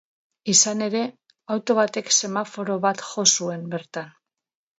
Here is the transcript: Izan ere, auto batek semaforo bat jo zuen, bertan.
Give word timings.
Izan 0.53 0.79
ere, 0.85 1.01
auto 1.55 1.75
batek 1.81 2.09
semaforo 2.21 2.79
bat 2.87 3.05
jo 3.11 3.27
zuen, 3.35 3.69
bertan. 3.77 4.11